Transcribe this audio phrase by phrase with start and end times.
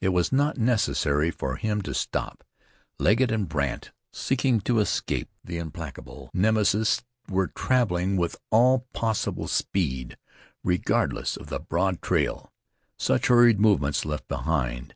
[0.00, 2.42] It was not necessary for him to stop.
[2.98, 10.16] Legget and Brandt, seeking to escape the implacable Nemesis, were traveling with all possible speed,
[10.64, 12.50] regardless of the broad trail
[12.98, 14.94] such hurried movements left behind.